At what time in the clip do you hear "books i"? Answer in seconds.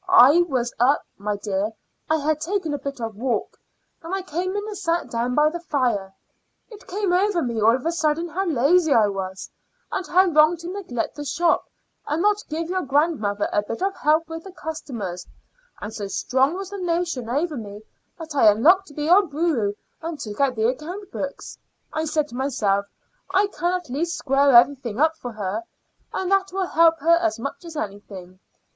21.11-22.05